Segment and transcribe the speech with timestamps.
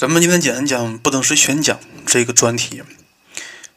[0.00, 2.82] 咱们今天讲一讲不等式选讲这个专题。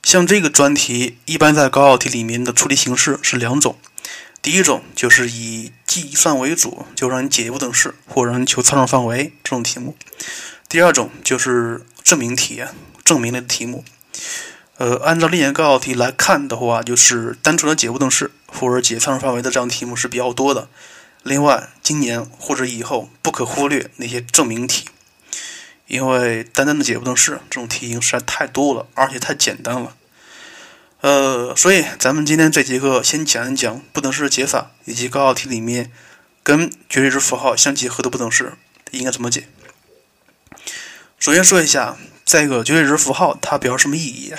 [0.03, 3.77] 像这个专题，一般在高考题里面的处理形式是两种。
[4.41, 9.97] 第一种就是以计算为主，就让你解不等式或让你求参数范围这种题目。
[10.69, 12.63] 第二种就是证明题，
[13.03, 13.83] 证明类的题目。
[14.77, 20.69] 呃，按照历年高考题来看的话，就是单纯的解不等式或者解参数范围的这样题目是比较多的。
[21.21, 24.85] 另外，今年或者以后不可忽略那些证明题，
[25.93, 29.95] 因为单单的解不等式这种题型实在太多了，而且太简单了。
[31.01, 35.91] 呃，所以咱们今天这节课先讲一讲不等式的解法，以及高考题里面
[36.41, 38.53] 跟绝对值符号相结合的不等式
[38.89, 39.47] 应该怎么解。
[41.19, 44.33] 首先说一下，这个绝对值符号它表示什么意义？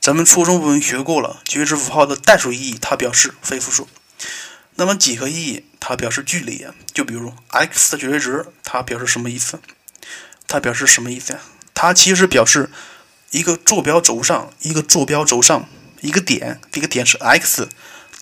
[0.00, 3.86] 咱们初中部分学过了，绝对值符号的代数意义它表示非负数，
[4.76, 6.74] 那么几何意义它表示距离啊。
[6.94, 9.60] 就比如 x 的绝对值，它表示什么意思？
[10.46, 11.40] 它表示什么意思呀？
[11.74, 12.70] 它其实表示。
[13.30, 15.68] 一个坐标轴上，一个坐标轴上
[16.02, 17.68] 一个点，这个点是 x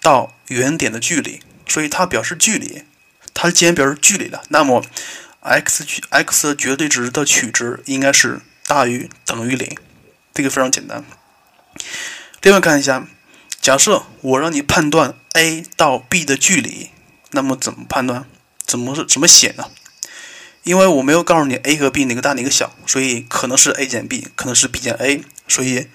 [0.00, 2.84] 到原点的距离，所以它表示距离。
[3.34, 4.82] 它既然表示距离了，那么
[5.40, 9.76] x x 绝对值的取值应该是大于等于零，
[10.32, 11.04] 这个非常简单。
[12.40, 13.06] 另外看一下，
[13.60, 16.88] 假设我让你判断 a 到 b 的距离，
[17.32, 18.24] 那么怎么判断？
[18.64, 19.68] 怎么怎么写呢？
[20.64, 25.88] 因为我没有告诉你 a 和 b 哪个大哪个小，所以可能是 a 减 b，可能是 b 减 a，所以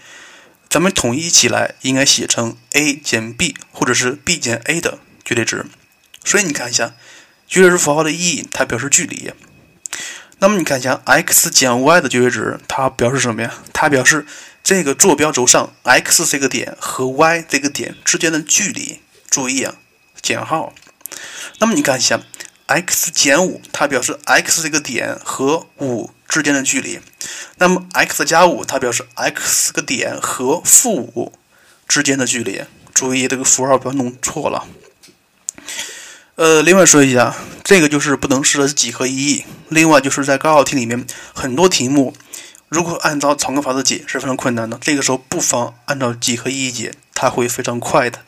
[0.70, 5.66] 咱们统一起来应该写成 a 减 b 或者是 b 减 a 的绝对值。
[6.26, 6.96] 所以你看一下
[7.48, 9.32] 绝对值符号的意义，它表示距离。
[10.40, 13.54] 那么你看一下 x 减 y 的绝对值，它表示什么呀？
[13.72, 14.26] 它表示
[14.62, 19.00] 这个坐标轴上 x 这个点和 y 这个点之间的距离。
[19.30, 19.76] 注意啊，
[20.22, 20.74] 减号。
[21.60, 22.20] 那么你看一下。
[22.68, 27.00] X 减五，它表示 x 这个点和五之间的距离。
[27.58, 31.34] 那么 x 加五，它表示 x 个点和负五
[31.88, 32.62] 之间的距离。
[32.94, 34.68] 注意这个符号不要弄错了。
[36.36, 39.46] 呃，另外说一下，这个就是不等式的几何意义。
[39.70, 42.16] 另外就是在高考题里面，很多题目
[42.70, 44.78] 如果按照常规法则解是非常困难的。
[44.82, 48.20] 这个时候不妨按照几何意义解，它会非常快的。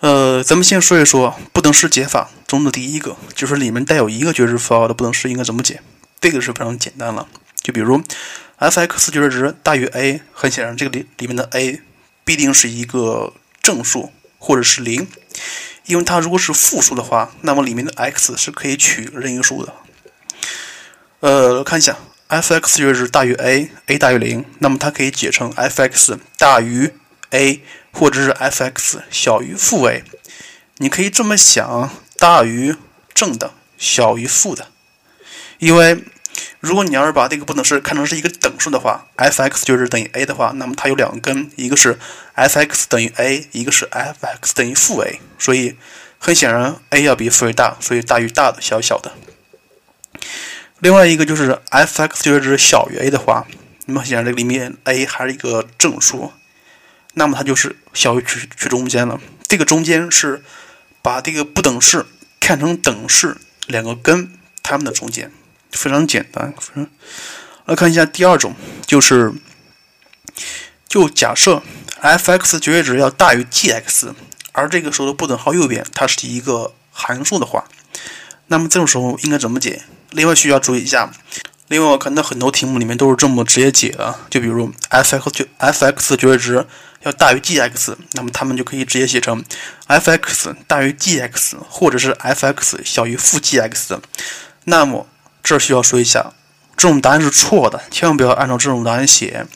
[0.00, 5.82] 呃，咱们先说一说不等式解法中的第一个，就是里面带有一个绝对值符号的不等式应该怎么解。
[6.18, 7.28] 这个是非常简单了，
[7.60, 8.02] 就比如
[8.56, 11.82] f(x) 绝对值大于 a，很显然这个里里面的 a
[12.24, 15.06] 必定是一个正数或者是零，
[15.84, 19.74] 因为它如果是负数的话，那么里面的 x 是可以取任意数的。
[21.20, 26.90] 呃，看一下 f(x) 绝对值大于 a，a 大于零，那么它可以解成 f(x) 大于
[27.32, 27.60] a。
[27.92, 30.02] 或者是 f(x) 小于负 a，
[30.78, 32.76] 你可以这么想：大于
[33.12, 34.68] 正的，小于负的。
[35.58, 36.04] 因为
[36.60, 41.98] 如果你要是把这个不等式看成是一个等数的话，f(x) 就是等于 a 的话，那么它有两个根，一个是
[42.34, 45.20] f(x) 等于 a，一个是 f(x) 等于负 a。
[45.38, 45.76] 所以
[46.18, 49.12] 很显然，a 要比负 a 大，所以大于大的，小于小的。
[50.78, 53.46] 另外一个就是 f(x) 就是小于 a 的话，
[53.84, 56.32] 那么显然这个里面 a 还是一个正数。
[57.20, 59.20] 那么它就是小于取取中间了。
[59.46, 60.42] 这个中间是
[61.02, 62.06] 把这个不等式
[62.40, 63.36] 看成等式
[63.66, 64.32] 两个根
[64.62, 65.30] 它们的中间，
[65.70, 66.54] 非常简单。
[67.66, 68.54] 来看一下第二种，
[68.86, 69.34] 就是
[70.88, 71.62] 就假设
[72.00, 74.14] f(x) 绝对值要大于 g(x)，
[74.52, 77.66] 而这个时候的不等号右边它是一个函数的话，
[78.46, 79.82] 那么这种时候应该怎么解？
[80.08, 81.12] 另外需要注意一下。
[81.68, 86.66] 另外，我看到很多题目里面都是这么直接解的，就比如 f(x) 就 f(x) 绝对值。
[87.02, 89.42] 要大于 g(x)，那么它们就可以直接写成
[89.86, 93.98] f(x) 大于 g(x)，或者是 f(x) 小于负 g(x)。
[94.64, 95.06] 那么
[95.42, 96.32] 这需要说一下，
[96.76, 99.46] 这种答案是错的，千万不要按照这种答案写。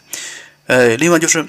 [0.67, 1.47] 呃，另外就是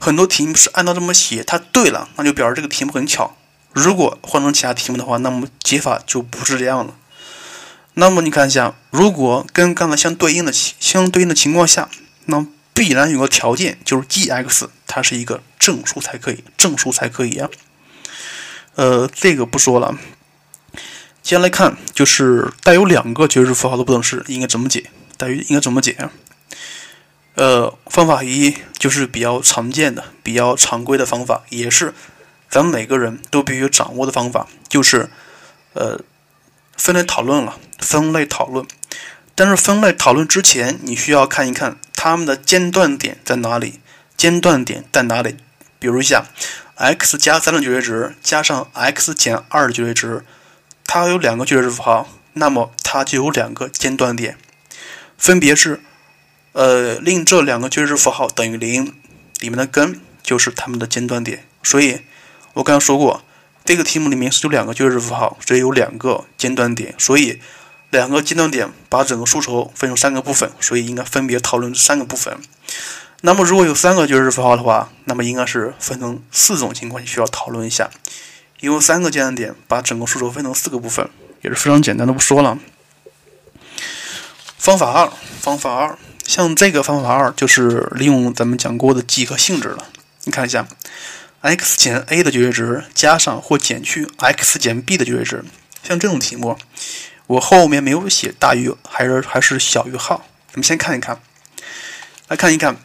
[0.00, 3.36] 很多题目是按照这么写，它对了，那就表示这个题目很巧。
[3.72, 6.94] 如果换成其他题目的话，那么解法就不是这样了。
[7.94, 11.88] 那么你看一下，如果跟刚才相对应的相对应的情况下，
[12.24, 17.48] 那么必然有个条件，就是 g(x) 它是一个正数才可以，正数才可以啊。
[18.74, 19.96] 呃，这个不说了。
[21.22, 24.90] 接下来看，就是带有两个绝对值符号的不等式应该怎么解？
[25.16, 26.10] 带于应该怎么解？
[27.36, 31.94] 呃，方法一就是比较常见的、比较常规的方法，也是
[32.50, 35.08] 咱们每个人都必须掌握的方法，就是
[35.72, 36.00] 呃
[36.76, 37.58] 分类讨论了。
[37.78, 38.66] 分类讨论。
[39.34, 43.80] 但是分类讨论之前，你需要看一看它们的间断点在哪里。
[44.22, 45.34] 间断点在哪里？
[45.80, 46.26] 比如一下
[46.76, 50.24] ，x 加三的绝对值加上 x 减二的绝对值，
[50.86, 54.38] 它有两个绝对值符号，那么它就有两个间断点。
[55.18, 55.80] 分别是，
[56.52, 58.94] 呃，令这两个绝对值符号等于零，
[59.40, 61.44] 里面的根就是它们的间断点。
[61.64, 62.02] 所以，
[62.52, 63.24] 我刚刚说过，
[63.64, 66.94] 这个题目里面是有两个绝对值符号，所以有两个间断点。
[66.96, 67.40] 所以，
[67.90, 72.38] 两个间断点把整个数轴分成三个部分，所以应该分别讨论三个部分。
[73.24, 77.88] 那么，如果有三个绝对值符号的话，那么应该是分成四种情况需要讨论一下。
[78.58, 81.08] 有三个尖端点把整个数轴分成四个部分，
[81.40, 82.58] 也是非常简单的，不说了。
[84.58, 89.86] 方法二，方法二，像这个方法二就是利用咱们讲过的几何性质了。
[90.24, 90.66] 你看一下
[91.42, 95.44] ，x 减 a 的绝对值加上或减去 x 减 b 的绝对值，
[95.84, 96.58] 像这种题目，
[97.28, 100.24] 我后面没有写大于还是还是小于号。
[100.48, 101.20] 咱们先看一看，
[102.26, 102.76] 来看一看。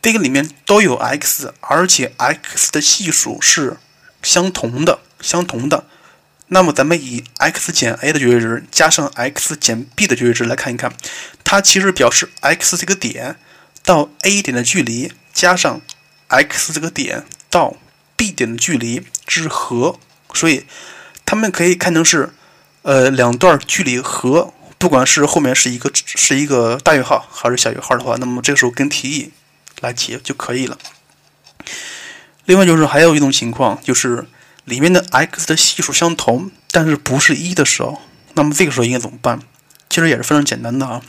[0.00, 3.76] 这个里面都有 x，而且 x 的系数是
[4.22, 5.84] 相同的，相同的。
[6.50, 10.92] 那么咱们以 x 减 a 的绝对值加上 x 减 b 的绝对值来看一看，
[11.44, 13.36] 它其实表示 x 这个点
[13.84, 15.82] 到 a 点的距离加上
[16.28, 17.76] x 这个点到
[18.16, 19.98] b 点的距离之和，
[20.32, 20.64] 所以
[21.26, 22.32] 它们可以看成是
[22.82, 29.32] 呃两段距离和，不管是后面是一个是一个大于号还是小于号的话，那么这个时候跟题意。
[29.80, 30.78] 来解就可以了。
[32.44, 34.26] 另外就是还有一种情况，就是
[34.64, 38.00] 里面的 x 的系数相同，但是不是一的时候，
[38.34, 39.40] 那么这个时候应该怎么办？
[39.90, 41.02] 其实也是非常简单的啊。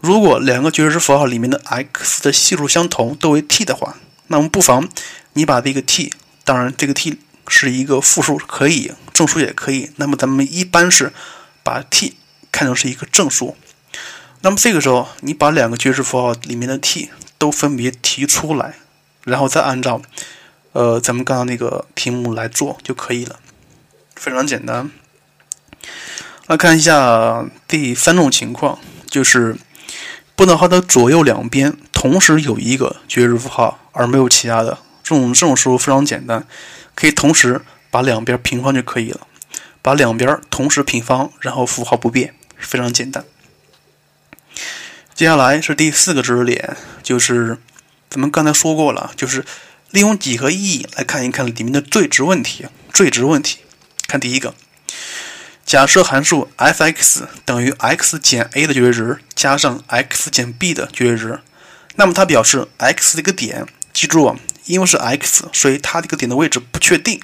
[0.00, 3.96] 如果两个绝对值符号里面的 x 的系数相同，都为 t 的话，
[4.28, 4.88] 那么不妨
[5.32, 6.12] 你把这个 t，
[6.44, 7.18] 当然这个 t
[7.48, 9.90] 是一个负数，可以正数也可以。
[9.96, 11.12] 那么咱们一般是
[11.62, 12.16] 把 t
[12.52, 13.56] 看成是一个正数。
[14.42, 18.74] 那么这个时候，你把两个绝对值符号里面的 t 都分别提出来，
[19.24, 20.02] 然后再按照，
[20.72, 23.38] 呃，咱们刚刚那个题目来做就可以了，
[24.14, 24.90] 非常简单。
[26.48, 29.56] 来看一下第三种情况，就是
[30.34, 36.46] 不等号的左右两边同时有一个绝对值符号，而没有其他的，这种这种时候非常简单，
[36.94, 39.26] 可以同时把两边平方就可以了，
[39.82, 43.24] 把两边同时平方，然后符号不变，非常简单。
[45.18, 47.58] 接下来是第四个知识点，就是
[48.08, 49.44] 咱们刚才说过了，就是
[49.90, 52.66] 利用几何意义来看一看里面的最值问题。
[52.92, 53.58] 最值问题，
[54.06, 54.54] 看第一个，
[55.66, 61.40] 假设函数 f(x) 等于 x 减 a 的绝对值加上 x 减 b 的绝对值，
[61.96, 64.36] 那么它表示 x 这个点，记住啊，
[64.66, 67.20] 因为是 x，所以它这个点的位置不确定。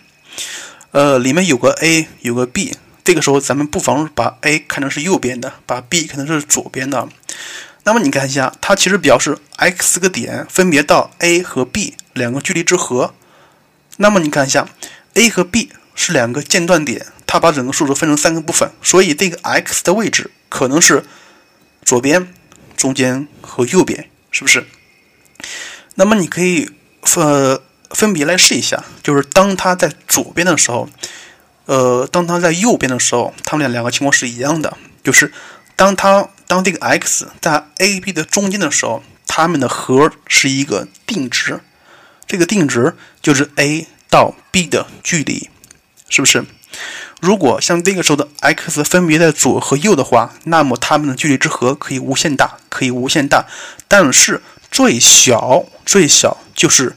[0.90, 7.08] 呃，里面有个 a，有个 b，这个时候咱们不妨把 a 看成是右边的，把 b 看成是左边的。
[7.86, 13.14] 那么你看一下，它其实表示 x 个点分别到 a 和 b 两个距离之和。
[13.98, 14.66] 那么你看一下
[15.12, 21.04] ，a 和 b 是两个间断点，它把整个数轴分成三个部分，所以这个 x 的位置可能是
[21.84, 22.32] 左边、
[22.74, 24.66] 中间和右边，是不是？
[25.96, 26.70] 那么你可以
[27.02, 27.60] 分
[27.90, 30.88] 分别来试一下，就是当它在左边的时候，
[31.66, 35.30] 呃，当它在右边的时候，它们俩两个情况是一样的，就是
[35.76, 36.30] 当它。
[36.46, 41.60] 当这个 x 在 a、b 的中间的时候，它们的和是一个定值，
[42.26, 45.48] 这个定值就是 a 到 b 的距离，
[46.08, 46.44] 是不是？
[47.20, 53.46] 如果像这个时候的 x 分别在左和右的话，那么它们的距离之和可以无限大，可以无限大。
[53.88, 56.96] 但是最小最小就是，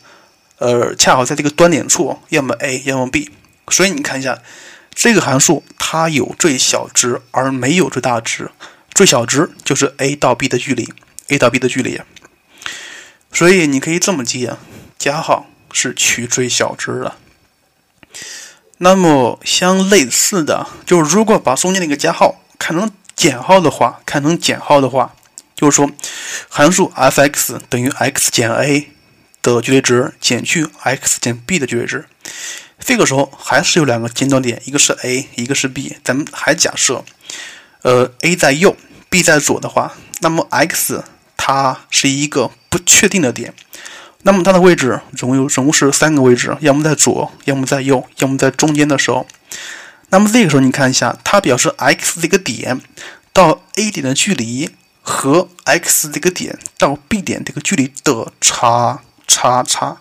[0.58, 3.32] 呃，恰好在这个端点处，要么 a，要么 b。
[3.70, 4.40] 所以你看一下，
[4.94, 8.50] 这个函数它有最小值而没有最大值。
[8.98, 10.92] 最小值就是 a 到 b 的距离
[11.28, 12.02] ，a 到 b 的距离，
[13.32, 14.58] 所以你可以这么记啊，
[14.98, 17.16] 加号是取最小值的。
[18.80, 25.14] 那么相类似的，就是如果把中间那个加号看成减号的话，看成减号的话，
[25.54, 25.92] 就是说
[26.50, 28.90] 函数 f(x) 等于 x 减 a
[29.44, 32.08] 的绝对值减去 x 减 b 的绝对值。
[32.80, 35.96] 这个时候还是有两个尖端点，一个是 a，一个是 b。
[36.04, 37.06] 咱们还假设，
[37.84, 38.76] 呃，a 在右。
[39.10, 41.04] B 在左的话，那么 x
[41.36, 43.54] 它是一个不确定的点，
[44.24, 49.26] 那么它的位置总有总共是三个位置，要么在左，要么在右，要么在中间的时候，
[50.10, 52.82] 那么这个时候你看一下，它表示 x 这个点
[53.32, 54.70] 到 a 点的距离
[55.02, 59.98] 和 x 这个点到 b 点这个距离的差差差，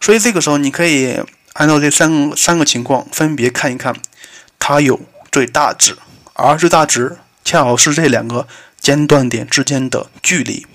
[0.00, 1.18] 所以这个时候你可以
[1.54, 3.96] 按照这三三个情况分别看一看，
[4.58, 5.00] 它有
[5.32, 5.96] 最大值，
[6.34, 7.16] 而最大值。
[7.46, 8.48] 恰好是这两个
[8.80, 10.66] 间断点之间的距离，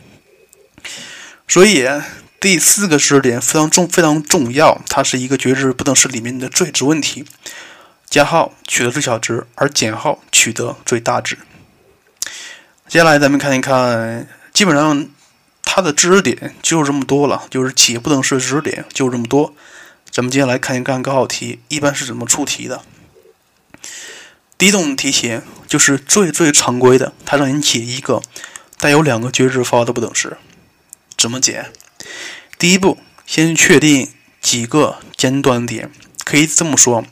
[1.46, 1.86] 所以
[2.40, 7.26] 第四个知识点非常重非常重要，它是一个绝对不等式里面的最值问题。
[8.10, 11.38] 加号取得最小值，而减号取得最大值。
[12.88, 15.10] 接下来咱们看一看，基本上
[15.64, 19.54] 它的知识点就这么多了，就是企业不等式知识点就这么多。
[20.10, 22.82] 咱们接下来看一看高考题一般是怎么出题的。
[24.62, 28.22] 第一种题型就是最最常规的，它让你解一个
[28.78, 30.38] 带有两个绝对值符号的不等式，
[31.18, 31.72] 怎么解？
[32.60, 35.90] 第一步，先确定几个尖端点，
[36.24, 37.04] 可以这么说：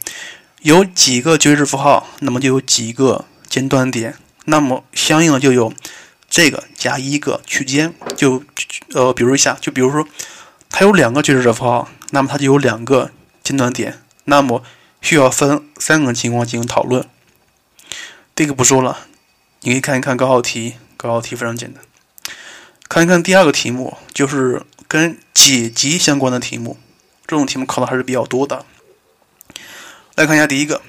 [0.62, 4.14] 有几个绝对值符号，那么就有几个尖端点。
[4.46, 5.74] 那么相应的就有
[6.30, 8.44] 这个加一个区间，就
[8.94, 10.08] 呃，比如一下，就比如说
[10.70, 13.10] 它有两个绝对值符号，那么它就有两个
[13.44, 14.62] 尖端点，那么
[15.02, 17.04] 需要分三个情况进行讨论。
[18.40, 19.00] 这个不说了，
[19.64, 21.84] 你可以看一看高考题，高考题非常简单。
[22.88, 26.78] 看一看第二个题目，就是跟解集相关的题目，
[27.28, 28.66] 这种题目考的还是比较多的。
[30.16, 30.82] 来看一下第一个。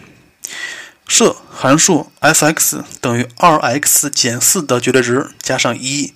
[1.08, 6.14] 设函数 f(x) 等于 2x 减4的绝对值加上一。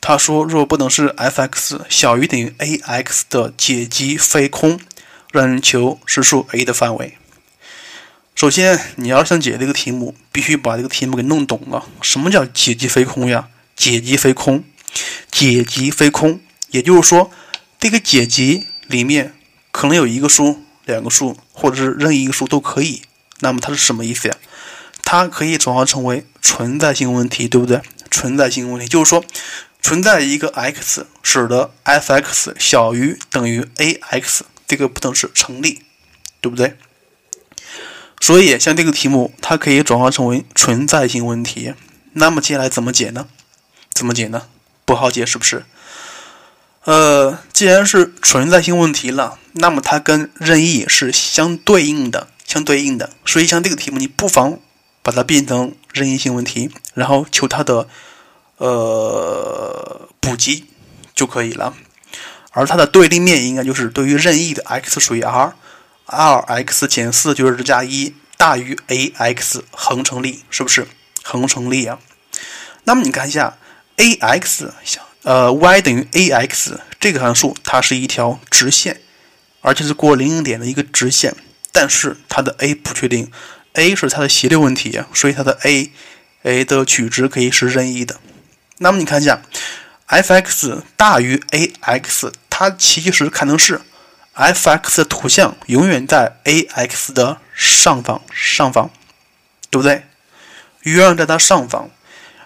[0.00, 4.80] 他说，若不等式 f(x) 小于等于 ax 的解集非空，
[5.30, 7.16] 让人求实数 a 的范围。
[8.34, 11.86] 首先，你要想解这个题目，必须把这个题目给弄懂了。
[12.02, 13.48] 什么叫解集非空呀？
[13.76, 14.64] 解集非空，
[15.30, 17.30] 解集非空，也就是说，
[17.78, 19.34] 这个解集里面
[19.70, 23.02] 可能有一个数、两个数，或者是任意一个数都可以。
[23.38, 24.36] 那么它是什么意思呀？
[25.04, 27.80] 它可以转化成为存在性问题，对不对？
[28.10, 29.24] 存在性问题就是说，
[29.80, 35.82] 存在一个 x 使得 f(x) 小于等于 ax 这个不等式成立，
[36.40, 36.76] 对不对？
[38.24, 41.74] 所以像这个题目，它可以转化成为存在性问题。
[42.14, 43.26] 那么接下来怎么解呢？
[43.92, 44.44] 怎么解呢？
[44.86, 45.66] 不好解，是不是？
[46.84, 52.28] 呃，既然是存在性问题了，那么它跟任意是相对应的。
[52.46, 54.58] 相对应的，所以像这个题目，你不妨
[55.02, 57.86] 把它变成任意性问题，然后求它的
[58.56, 60.64] 呃补集
[61.14, 61.74] 就可以了。
[62.52, 65.54] 而它的对立面应该就是对于任意的 x 属于 R
[66.06, 70.86] 2x 减4就是加一大于 ax 恒成立，是不是
[71.22, 71.98] 恒成立啊？
[72.84, 73.56] 那么你看一下
[73.96, 74.68] ax
[75.22, 79.00] 呃 y 等于 ax 这个函数，它是一条直线，
[79.62, 81.34] 而且是过零点的一个直线。
[81.72, 83.32] 但是它的 a 不确定
[83.72, 85.90] ，a 是它的斜率问题，所以它的 a
[86.42, 88.20] a 的取值可以是任意的。
[88.78, 89.40] 那么你看一下
[90.06, 93.80] ，f(x) 大于 ax，它其实可能是
[94.34, 98.90] f(x) 的图像永远在 ax 的上方，上方，
[99.70, 100.04] 对不对？
[100.82, 101.88] 永远在它上方。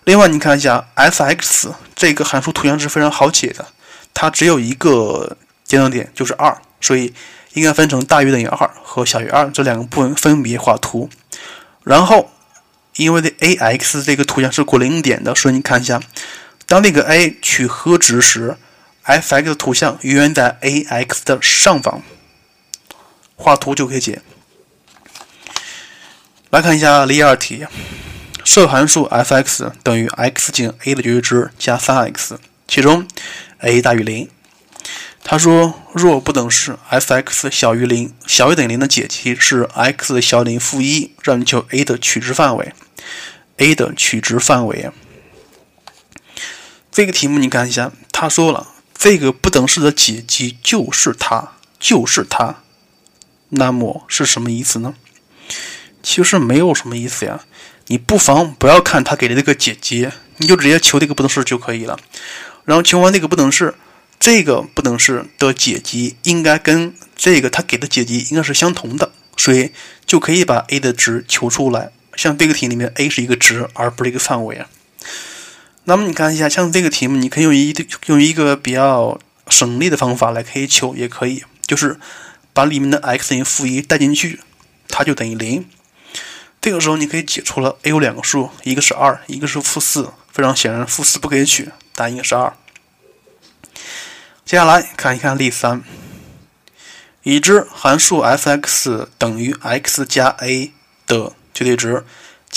[0.05, 3.67] 另外你看一下，f(x) 这个函数图像是非常好解的，
[4.15, 7.13] 它只有一个尖端点，就是二，所以。
[7.55, 11.11] 应该分成大于等于二和小于二这两个部分分别画图，
[11.83, 12.31] 然后
[12.95, 16.01] 因为这 a(x) 这个图像是过零点的，所以你看一下，
[16.67, 18.57] 当这个 a 取和值时
[19.09, 22.03] ，f(x) 的图像永远在 a(x) 的上方，
[23.35, 24.21] 画图就可以解。
[26.51, 27.67] 来看一下例二题，
[28.45, 32.37] 设函数 f(x) 等于 x 减 a 的绝对值加 3x，
[32.67, 33.09] 其中
[33.59, 34.29] a 大于零。
[35.25, 42.73] 他说：“若不等式 f(x) 小于零，小于等于零的解集是 x 小于等于负一，让你求 a 的取值范围。
[43.59, 44.91] a 的取值范围。
[46.91, 52.57] 这个题目你看一下，他说了，这个不等式的解集就是它，就是它。
[53.51, 54.95] 那么是什么意思呢？
[56.03, 57.41] 其实没有什么意思呀。
[57.87, 61.99] 你不妨不要看他给的这个解集，你就直接求这个不等式就可以了。
[62.65, 63.75] 然后求完这个不等式。”
[64.21, 69.71] 这个不等式的解集应该跟这个它给的解集应该是相同的，所以
[70.07, 71.93] 就可以把 a 的值求出来。
[72.17, 74.69] 像这个题里面，a 是一个值，而不是一个范围啊。
[75.89, 77.75] 那么你看一下，像这个题目，你可以用一
[78.09, 79.19] 用一个比较
[79.49, 81.99] 省力的方法来可以求，也可以，就是
[82.53, 84.41] 把里面的 x 等于负一带进去，
[84.89, 85.67] 它就等于零。
[86.61, 90.11] 这个时候你可以解出了 a 有两个数，一个是二，一个是负四。
[90.31, 92.53] 非常显然，负四不可以取，答案应该是二。
[94.45, 95.83] 接下来看一看例三，
[97.23, 100.71] 已知函数 f(x) 等于 x 加 a
[101.07, 102.05] 的绝对值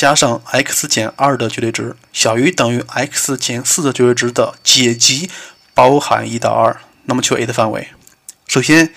[0.01, 5.29] 加上 x 减二的绝对值小于等于 x 减四的绝对值的解集
[5.75, 7.87] 包含一到二，那么求 a 的范围。
[8.47, 8.91] 首先，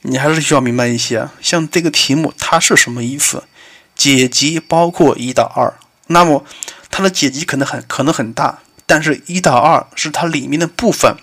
[0.00, 3.42] 你还是需要明白一些，像这个题目它是什么意思？
[3.94, 5.74] 解集包括一到二，
[6.06, 6.46] 那么
[6.90, 11.16] 它的解集可能很可能很大，但是一到二是它里面的部分。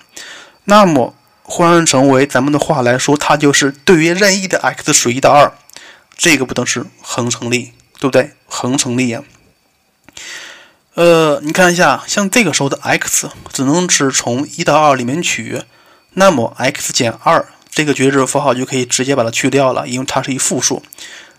[0.66, 5.52] 那么换成为咱们的话来说，它就是对于任意的 x 属于一到二，
[6.16, 8.34] 这个不等式恒成立，对不对？
[8.48, 9.24] 恒成立呀。
[10.96, 15.62] 呃，你看一下，像这个时候的 x 只能是从一到二里面取，
[16.16, 20.84] 那么 x 减二这个绝对值符号就可以直接把它去掉了，因为它是一负数，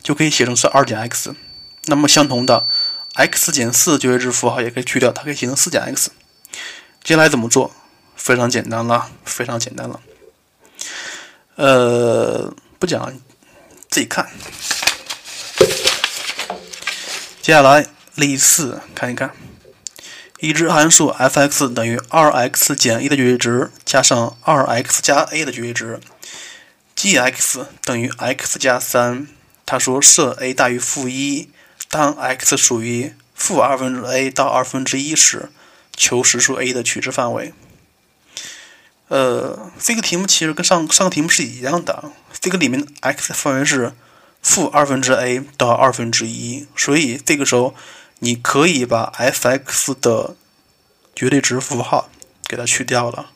[0.02, 1.34] 就可以写成是二减 x。
[1.84, 2.66] 那么相同的
[3.12, 6.10] ，x 减四绝对值符号也可以去掉，它可以写成四减 x。
[7.02, 7.70] 接下来怎么做？
[8.16, 10.00] 非常简单了，非常简单了。
[11.56, 13.12] 呃，不讲，
[13.90, 14.26] 自己看。
[17.44, 17.86] 接下来。
[18.14, 19.34] 例四，看一看，
[20.38, 26.00] 已知函数 f(x) 等于 2x 减 a 的绝对值加上 2x 加 a 的绝对值
[26.96, 29.26] ，g(x) 等于 x 加3。
[29.66, 31.50] 他说设 a 大于负一，
[31.90, 35.50] 当 x 属于负二分之 a 到二分之一时，
[35.94, 37.52] 求实数 a 的取值范围。
[39.08, 42.10] 呃，这个题目其实跟上上个题目是一样的，
[42.40, 43.92] 这个里面 x 的范围是
[44.44, 47.74] 负二分之 a 到二分之一，所以这个时候。
[48.20, 50.34] 你可以把 f(x) 的
[51.14, 52.08] 绝对值符号
[52.44, 53.32] 给它去掉了，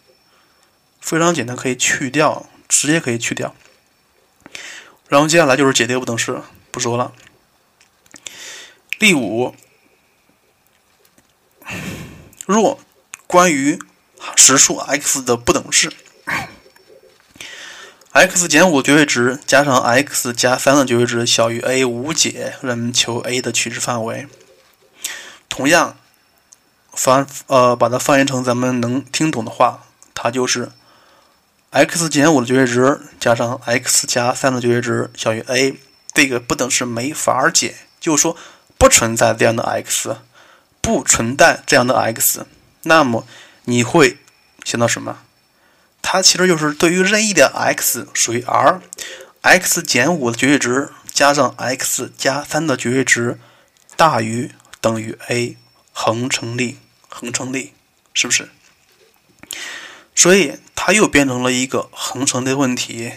[0.99, 3.55] 非常简单，可以去掉，直接可以去掉。
[5.09, 7.13] 然后接下来就是解这个不等式，不说了。
[8.99, 9.55] 例五，
[12.47, 12.81] 若
[13.27, 13.79] 关于
[14.37, 15.93] 实数 x 的不等式
[18.13, 24.27] ，x 减五绝对值加上 x 加三的绝对值小于 a 无解，让我们求 a 的取值范围。
[25.49, 25.97] 同样，
[26.93, 29.85] 翻呃把它翻译成咱们能听懂的话，
[30.15, 30.71] 它就是
[31.71, 35.75] x 减五的绝对值加上 x 加三的绝对值小于 a，
[36.15, 38.37] 这个不等式没法解，就是说
[38.77, 40.17] 不存在这样的 x，
[40.81, 42.47] 不存在这样的 x，
[42.83, 43.27] 那么
[43.65, 44.19] 你会
[44.65, 45.19] 想到什么？
[46.03, 53.39] 它其实就是对于任意的 x 属于 R，x 减五的绝对值加上 x 加三的绝对值
[53.97, 54.53] 大于。
[54.81, 55.57] 等于 a
[55.93, 56.79] 恒成立，
[57.09, 57.73] 恒成立，
[58.15, 58.49] 是不是？
[60.15, 63.15] 所以它又变成了一个恒成的问题。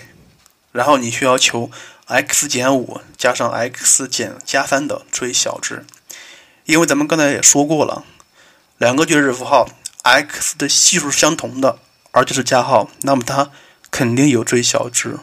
[0.72, 1.70] 然后你需要求
[2.08, 5.86] x 减五加上 x 减加三的最小值，
[6.66, 8.04] 因为咱们刚才也说过了，
[8.80, 9.70] 两个绝对值符号
[10.02, 11.78] x 的系数是相同的，
[12.12, 13.52] 而且是加号，那么它
[13.90, 15.18] 肯定有最小值。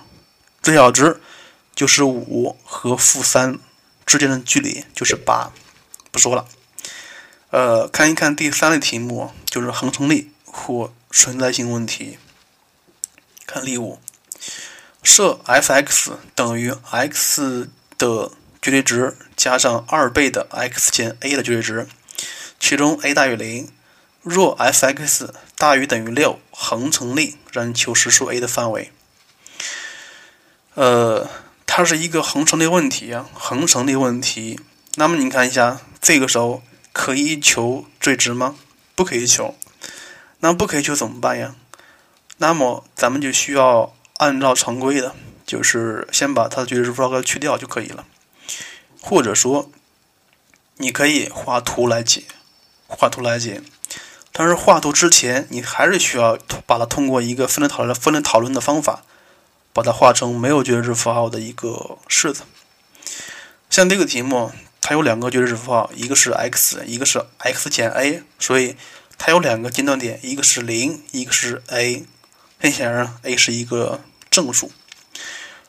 [0.62, 1.20] 最小值
[1.74, 3.58] 就是五和负三
[4.04, 5.52] 之间的距离就是八。
[6.10, 6.46] 不说了，
[7.50, 12.18] 呃，看一看第三类题目，就是恒成立或存在性问题。
[13.46, 14.00] 看例五，
[15.02, 21.86] 设 f(x) 等于 x 的绝对值加上二倍的 x 减 a 的绝对值，
[22.58, 23.70] 其中 a 大于零。
[24.28, 28.92] 若 f(x) 大于等于六，恒成立，让你求实数 a 的范围。
[30.74, 31.28] 呃，
[31.66, 34.60] 它是一个恒成立问题啊，恒成立问题。
[34.96, 35.80] 那么你看一下。
[36.00, 36.62] 这个时候
[36.92, 38.54] 可以求最值吗？
[38.94, 39.56] 不可以求。
[40.38, 41.56] 那不可以求怎么办呀？
[42.36, 48.06] 那么咱们就需要按照常规的，就是先把它的绝对值符号去掉就可以了。
[49.02, 49.70] 或者说，
[50.76, 52.22] 你可以画图来解，
[52.86, 53.60] 画图来解。
[54.38, 59.02] 但是画图之前，你还是需要把它通过一个分类讨论、分类讨论的方法，
[59.72, 62.42] 把它画成没有绝对值符号的一个式子。
[63.68, 64.52] 像这个题目。
[64.80, 68.74] 它有两个绝对值符号，一个是 x，一个是 x 减 a，所以
[69.18, 72.06] 它有两个间断点，一个是零，一个是 a。
[72.58, 74.70] 很显然，a 是一个正数，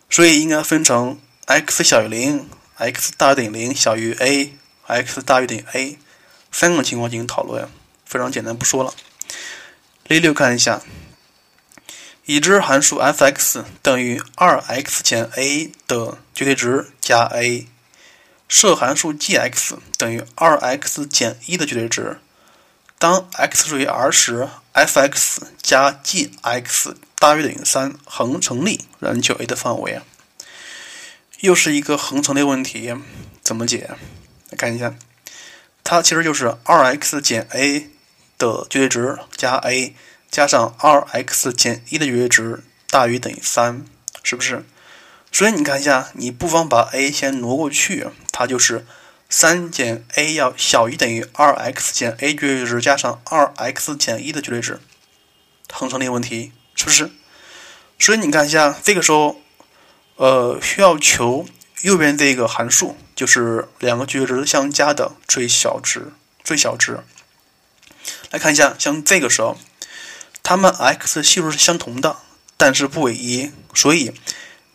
[0.10, 4.54] 所以应该分成 x 小于零、x 大于等于零、小于 a、
[4.88, 5.98] x 大于等于 a
[6.50, 7.68] 三个情况进行讨论。
[8.10, 8.92] 非常简单，不说了。
[10.08, 10.82] 例六看一下，
[12.26, 17.68] 已知函数 f(x) 等于 2x 减 a 的绝对值加 a。
[18.48, 22.18] 设函数 g(x) 等于 2x 减一的绝对值，
[22.98, 30.02] 当 x 属于 R 时，f(x) 加 g(x) 大于等于三，恒成立，让你求 a 的范围。
[31.42, 32.92] 又是一个恒成立问题，
[33.44, 33.92] 怎么解？
[34.50, 34.96] 来看一下，
[35.84, 37.88] 它其实就是 2x 减 a
[38.40, 39.94] 的绝对值加 a
[40.32, 43.86] 加上 2x 减一的绝对值大于等于三，
[44.24, 44.66] 是不是？
[45.32, 48.86] 所以你看一下，你不妨把 a 先挪过去，它就是
[49.30, 54.80] 三减 a 要小于等于二 x 减 a 绝对值加上二 x 减一的绝对值，
[55.72, 57.12] 恒成立问题是不是？
[58.00, 59.42] 所以你看一下，这个时候，
[60.16, 61.46] 呃，需要求
[61.82, 67.02] 右边这个函数，就是两个绝对值相加的最小值，最小值。
[68.32, 69.58] 来看一下，像这个时候，
[70.44, 72.18] 它们 x 系数是相同的，
[72.58, 74.14] 但是不为一，所以。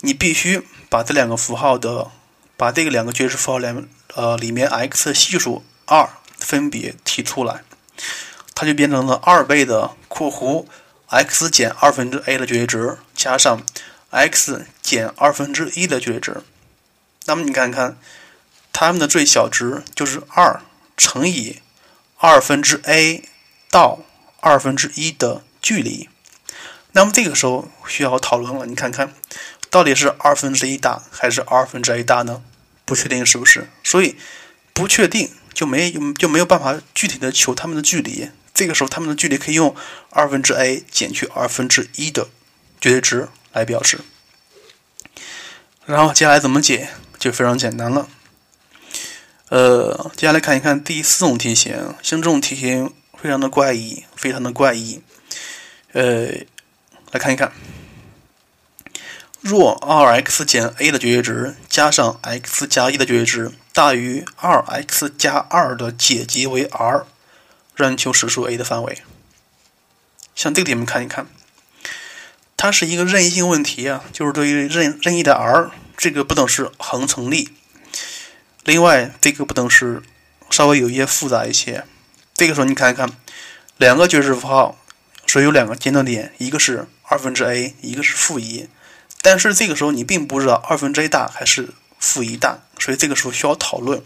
[0.00, 2.10] 你必须把这两个符号的，
[2.58, 7.62] 把这个两个绝对值符号两呃里面 x 系数二分别提出来，
[8.54, 10.66] 它就变成了二倍的括弧
[11.06, 13.62] x 减二分之 a 的绝对值加上
[14.10, 16.42] x 减二分之一的绝对值。
[17.24, 17.96] 那么你看看，
[18.74, 20.60] 它们的最小值就是二
[20.98, 21.62] 乘以
[22.26, 23.22] 二分之 a
[23.70, 23.98] 到
[24.40, 26.08] 二分之一的距离。
[26.92, 29.12] 那么这个时候需要讨论了，你看看
[29.68, 32.42] 到底是二分之一大还是二分之 a 大呢？
[32.86, 33.68] 不确定是不是？
[33.82, 34.16] 所以
[34.72, 38.30] 不确定就没有就没有办法具体的求它们的距离。
[38.54, 39.76] 这个时候它们的距离可以用
[40.08, 42.28] 二分之 a 减去二分之一的
[42.80, 44.00] 绝对值来表示。
[45.84, 46.88] 然后接下来怎么解？
[47.18, 48.08] 就非常简单了，
[49.54, 55.00] 呃，接下来看一看第四种题型，像这种题型非常的怪异，非常的怪异。
[55.92, 56.26] 呃，
[57.12, 57.52] 来看一看，
[59.40, 67.06] 若二 x 减 a 的绝对值加上 x 加一的绝对值大于二 x 加二的解集为 R，
[67.76, 69.02] 让你求实数 a 的范围。
[70.34, 71.28] 像这个题，我们看一看，
[72.56, 75.70] 它是一个任意性问题啊，就是对于任任意的 R。
[75.96, 77.50] 这个不等式恒成立。
[78.64, 80.02] 另外，这个不等式
[80.50, 81.84] 稍微有一些复杂一些。
[82.34, 83.10] 这个时候你看一看，
[83.76, 84.78] 两个绝对值符号
[85.26, 88.68] 所以有两个间断点，一个是二分之 a，一个是负一。
[89.20, 94.02] 但是这个时候你并不知道二分之 a 大还是负一大，所以这个时候需要讨论。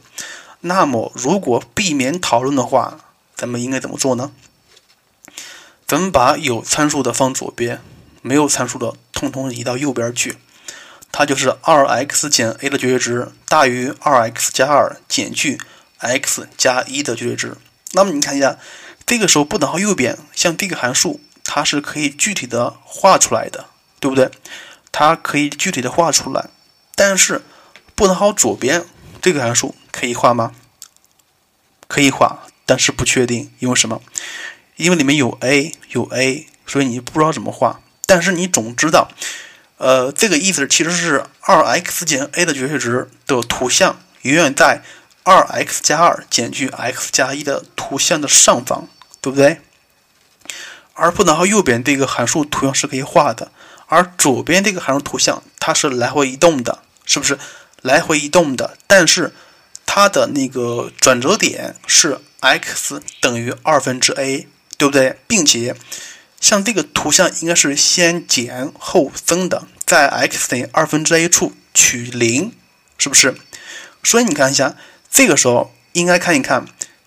[0.61, 2.99] 那么，如果避免讨论的话，
[3.37, 4.33] 咱们应该怎么做呢？
[5.87, 7.81] 咱们把有参数的放左边，
[8.23, 10.37] 没有参数的通通移到右边去。
[11.11, 15.59] 它就是二 x 减 a 的绝对值大于二 x 加二减去
[15.99, 17.57] x 加一的绝对值。
[17.93, 18.57] 那么你看一下，
[19.07, 23.67] 这个时候不等号右边，像这个函数，它是可以具体的画出来的，
[23.99, 24.31] 对不对？
[24.93, 26.51] 它可以具体的画出来。
[26.95, 27.43] 但是
[27.95, 28.85] 不等号左边
[29.23, 30.53] 这个函数可以画吗？
[31.89, 34.03] 可以画，但是不确定，因为什么？
[34.77, 37.81] 因为里面有 a 有 a，所以你不知道怎么画。
[38.07, 39.11] 但是你总知道。
[39.79, 44.83] 呃，这个意思其实是二 x 减 a 的绝对值的图像永远在
[45.23, 48.89] 二 x 加二减去 x 加一的图像的上方，
[49.21, 49.61] 对不对？
[50.95, 53.53] 而不能号右边这个函数图像是可以画的，
[53.87, 57.39] 而左边这个函数图像它是来回移动的，是不是
[57.83, 58.77] 来回移动的？
[58.89, 59.33] 但是
[59.87, 65.21] 它的那个转折点是 x 等于二分之 a，对不对？
[65.29, 65.77] 并且。
[66.41, 72.53] 像这个图像应该是先减后增的，在 x 等于二分之 a 处取零，
[72.97, 73.37] 是不是？
[74.05, 74.77] 所以你看一下，
[75.11, 76.67] 这个时候应该看一看，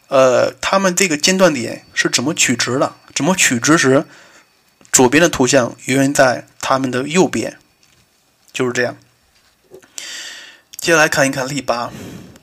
[0.10, 2.96] 呃，它们这个间断点是怎么取值的？
[3.16, 4.06] 怎么取值时，
[4.92, 7.58] 左边的图像永远在它们的右边，
[8.52, 8.98] 就是这样。
[10.78, 11.92] 接下来看一看例八：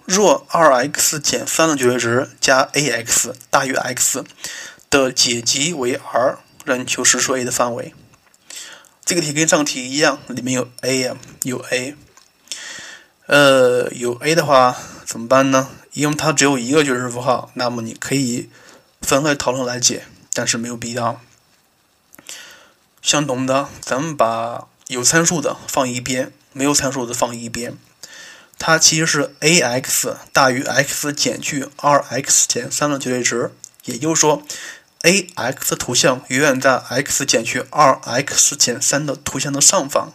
[0.07, 4.24] 若二 x 减三的绝对值加 a_x 大于 x
[4.88, 6.38] 的解集为 R。
[6.68, 7.94] 让你求实数 a 的范围。
[9.04, 11.96] 这个题跟上题一样，里面有 a 呀，有 a。
[13.26, 14.76] 呃，有 a 的话
[15.07, 15.70] 怎么办呢？
[15.94, 18.50] 因为它只有一个绝对值符号，那么你可以
[19.00, 20.04] 分开讨论来解，
[20.35, 21.20] 但是没有必要。
[23.00, 27.78] 相同的，咱们把有参数的放一边，没有参数的放一边。
[28.59, 33.52] 它其实是 a_x 大于 x 减去 2x 减3的绝对值，
[33.85, 34.42] 也就是说。
[35.09, 40.12] A x 图像永远在 x 减去二 x 减三的图像的上方，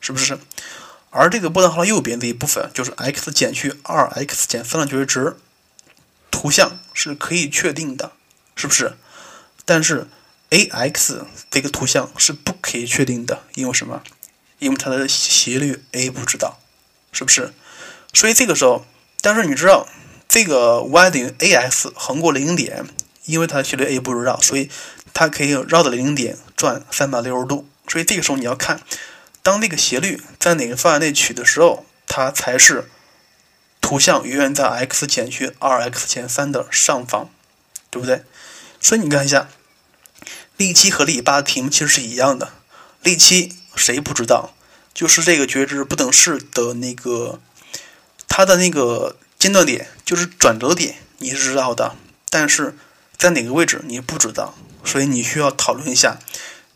[0.00, 0.38] 是不是？
[1.10, 5.36] 而这个波段号的右边这一部分就是 x 减去二 x 减三的绝对值，
[6.30, 8.12] 图像是可以确定的，
[8.54, 8.96] 是不是？
[9.64, 10.06] 但是
[10.50, 14.04] a x 这个图像是不可以确定的，因为什么？
[14.60, 16.60] 因为它的斜率 a 不知道，
[17.10, 17.52] 是不是？
[18.14, 18.86] 所以这个时候，
[19.20, 19.88] 但是你知道
[20.28, 22.86] 这个 y 等于 a x 横过零点。
[23.28, 24.70] 因为它的斜率 a 不知道，所以
[25.12, 27.68] 它可以绕着零点转三百六十度。
[27.86, 28.80] 所以这个时候你要看，
[29.42, 32.90] 当那个斜率在哪个范围内取的时候，它才是
[33.82, 37.28] 图像永远在 x 减去二 x 减三的上方，
[37.90, 38.24] 对不对？
[38.80, 39.48] 所以你看一下，
[40.56, 42.52] 例七和例八的题目其实是一样的。
[43.02, 44.54] 例七谁不知道？
[44.94, 47.38] 就是这个绝对值不等式的那个
[48.26, 51.94] 它的那个间断点，就是转折点，你是知道的，
[52.30, 52.74] 但是。
[53.18, 54.54] 在哪个位置你不知道，
[54.84, 56.18] 所以你需要讨论一下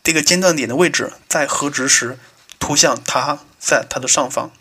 [0.03, 2.19] 这个间断点的位置在何值时，
[2.59, 4.51] 图像它在它的上方。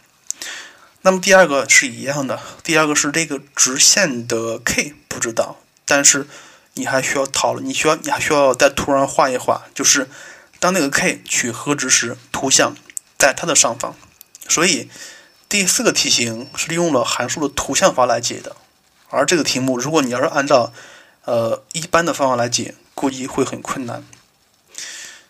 [1.01, 6.29] 那么第二个是一样的，第二个是这个直线的 k 不知道，但是
[6.75, 10.09] 你还需要讨论，你需要你还需要在图上画一画，就是
[10.61, 12.77] 当那个 k 取何值时，图像
[13.18, 13.97] 在它的上方。
[14.49, 14.88] 所以
[15.49, 18.55] 第四个题型是利用了函数的图像法来解的，
[19.11, 20.73] 而这个题目，如果你要是按照
[21.25, 24.05] 呃一般的方法来解，估计会很困难。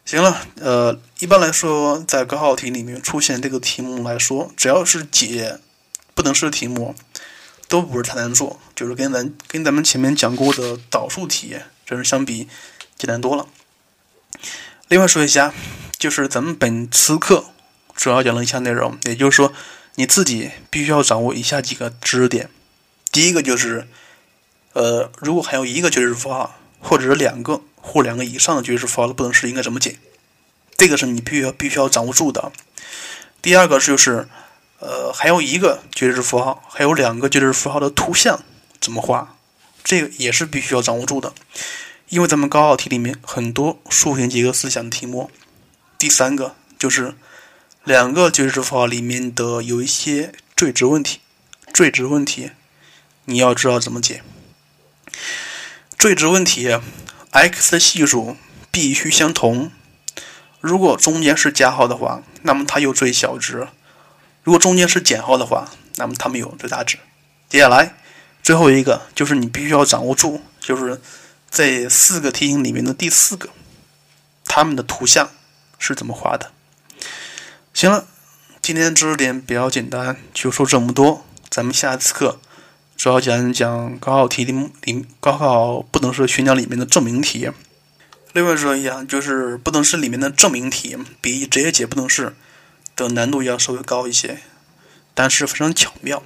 [0.05, 5.61] 行了，呃，一般来说，在高考题里面出现这个题目来说，只要是解
[6.15, 6.95] 不等式的题目，
[7.69, 12.49] 都不是太难做，就是跟咱跟咱们前面讲过的导数题，真是相比
[12.99, 13.47] 简单多了。
[14.89, 15.55] 另外说一下，
[15.97, 17.45] 就是咱们本次课
[17.95, 19.53] 主要讲了一下内容，也就是说，
[19.95, 22.51] 你自己必须要掌握以下几个知识点。
[23.11, 23.89] 第一个就是，
[24.73, 29.97] 呃，如果还有一个绝对值符号，或者是两个或两个以上的绝对值符号的不等式应该怎么解？
[30.77, 32.51] 这个是你必须要必须要掌握住的。
[33.41, 34.29] 第二个就是，
[34.79, 38.43] 呃，还有一个绝对值符号，还有两个绝对值符号的图像
[38.81, 39.37] 怎么画？
[39.85, 41.33] 这个也是必须要掌握住的。
[42.09, 45.31] 因为咱们高考题里面很多数学结构思想的题目，
[45.99, 47.15] 第三个就是
[47.85, 51.21] 两个绝对值符号里面的有一些最值问题，
[51.73, 52.51] 最值问题
[53.25, 54.23] 你要知道怎么解。
[56.03, 56.69] 最值问题
[57.31, 58.37] ，x 的系数
[58.73, 59.71] 必须相同，
[60.59, 63.69] 如果中间是加号的话，那么它有最小值；
[64.43, 66.99] 如果中间是减号的话，那么它们有最大值。
[67.49, 67.95] 接下来
[68.43, 71.01] 最后一个就是你必须要掌握住，就是。
[71.49, 73.51] 这四个题型里面的第四个，
[74.47, 75.31] 它们的图像
[75.79, 76.51] 是怎么画的？
[77.73, 78.07] 行了，
[78.61, 81.25] 今天知识点比较简单，就说这么多。
[81.49, 82.41] 咱们下次课
[82.97, 84.53] 主要讲一讲高考题里
[84.85, 87.51] 里高考不等式宣讲里面的证明题。
[88.33, 92.35] 另外说一下，就是不等式里面的证明题比直接解不等式
[92.97, 94.39] 的难度要稍微高一些，
[95.15, 96.23] 但是非常巧妙。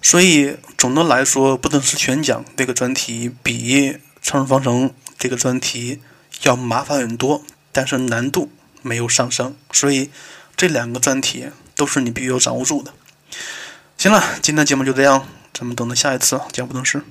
[0.00, 3.98] 所以总的来说，不等式宣讲这个专题比。
[4.24, 6.00] 常数方程这个专题
[6.44, 10.10] 要麻烦很多，但是难度没有上升，所以
[10.56, 12.94] 这两个专题都是你必须要掌握住的。
[13.98, 17.02] 行了，今天节目就这样，咱们等到下一次讲不等式。